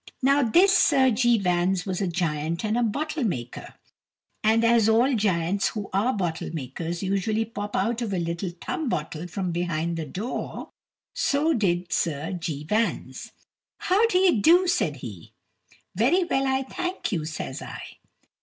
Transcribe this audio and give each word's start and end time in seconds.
Now 0.23 0.41
this 0.41 0.75
Sir 0.75 1.11
G. 1.11 1.37
Vans 1.37 1.85
was 1.85 2.01
a 2.01 2.07
giant, 2.07 2.65
and 2.65 2.75
a 2.75 2.81
bottle 2.81 3.23
maker. 3.23 3.75
And 4.43 4.63
as 4.65 4.89
all 4.89 5.13
giants 5.15 5.67
who 5.67 5.91
are 5.93 6.11
bottle 6.11 6.49
makers 6.51 7.03
usually 7.03 7.45
pop 7.45 7.75
out 7.75 8.01
of 8.01 8.11
a 8.11 8.17
little 8.17 8.49
thumb 8.49 8.89
bottle 8.89 9.27
from 9.27 9.51
behind 9.51 9.97
the 9.97 10.07
door, 10.07 10.71
so 11.13 11.53
did 11.53 11.93
Sir 11.93 12.31
G. 12.31 12.63
Vans. 12.63 13.31
"How 13.77 14.07
d'ye 14.07 14.31
do?" 14.41 14.65
says 14.65 15.01
he. 15.01 15.33
"Very 15.93 16.23
well, 16.23 16.47
I 16.47 16.63
thank 16.63 17.11
you," 17.11 17.23
says 17.23 17.61
I. 17.61 17.79